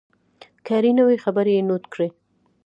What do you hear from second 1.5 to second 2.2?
یې نوټ کړئ.